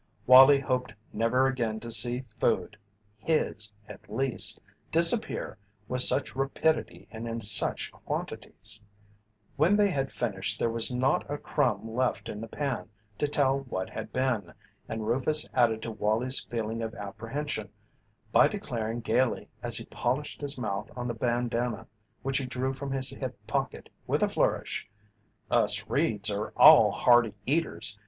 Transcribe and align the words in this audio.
Wallie 0.25 0.61
hoped 0.61 0.95
never 1.13 1.45
again 1.45 1.79
to 1.81 1.91
see 1.91 2.23
food 2.39 2.75
his, 3.19 3.71
at 3.87 4.09
least 4.11 4.59
disappear 4.91 5.59
with 5.87 6.01
such 6.01 6.35
rapidity 6.35 7.07
and 7.11 7.27
in 7.27 7.39
such 7.39 7.91
quantities. 7.91 8.81
When 9.57 9.77
they 9.77 9.91
had 9.91 10.11
finished 10.11 10.57
there 10.57 10.71
was 10.71 10.91
not 10.91 11.29
a 11.29 11.37
crumb 11.37 11.87
left 11.93 12.29
in 12.29 12.41
the 12.41 12.47
pan 12.47 12.89
to 13.19 13.27
tell 13.27 13.59
what 13.59 13.91
had 13.91 14.11
been, 14.11 14.55
and 14.89 15.05
Rufus 15.05 15.47
added 15.53 15.83
to 15.83 15.91
Wallie's 15.91 16.39
feeling 16.45 16.81
of 16.81 16.95
apprehension 16.95 17.69
by 18.31 18.47
declaring 18.47 19.01
gaily 19.01 19.49
as 19.61 19.77
he 19.77 19.85
polished 19.85 20.41
his 20.41 20.57
mouth 20.59 20.89
on 20.95 21.07
the 21.07 21.13
bandanna 21.13 21.85
which 22.23 22.39
he 22.39 22.47
drew 22.47 22.73
from 22.73 22.91
his 22.91 23.11
hip 23.11 23.37
pocket 23.45 23.87
with 24.07 24.23
a 24.23 24.29
flourish: 24.29 24.87
"Us 25.51 25.85
Reeds 25.87 26.31
are 26.31 26.53
all 26.57 26.89
hearty 26.89 27.35
eaters. 27.45 27.99